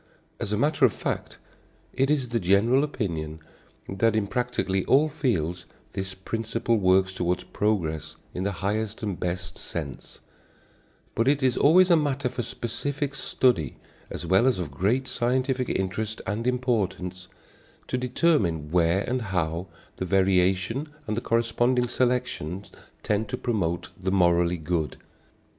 As 0.39 0.51
a 0.51 0.57
matter 0.57 0.83
of 0.83 0.93
fact, 0.93 1.37
it 1.93 2.09
is 2.09 2.29
the 2.29 2.39
general 2.39 2.83
opinion 2.83 3.39
that 3.87 4.15
in 4.15 4.25
practically 4.25 4.83
all 4.85 5.09
fields 5.09 5.67
this 5.91 6.15
principle 6.15 6.77
works 6.79 7.13
toward 7.13 7.45
progress 7.53 8.15
in 8.33 8.41
the 8.41 8.51
highest 8.65 9.03
and 9.03 9.19
best 9.19 9.59
sense; 9.59 10.19
but 11.13 11.27
it 11.27 11.43
is 11.43 11.55
always 11.55 11.91
a 11.91 11.95
matter 11.95 12.29
for 12.29 12.41
specific 12.41 13.13
study 13.13 13.75
as 14.09 14.25
well 14.25 14.47
as 14.47 14.57
of 14.57 14.71
great 14.71 15.07
scientific 15.07 15.69
interest 15.69 16.19
and 16.25 16.47
importance, 16.47 17.27
to 17.87 17.95
determine 17.95 18.71
where 18.71 19.01
and 19.01 19.21
how 19.29 19.67
the 19.97 20.05
variation 20.05 20.89
and 21.05 21.15
the 21.15 21.21
corresponding 21.21 21.87
selection 21.87 22.65
tend 23.03 23.29
to 23.29 23.37
promote 23.37 23.91
the 23.99 24.09
morally 24.11 24.57
good. 24.57 24.97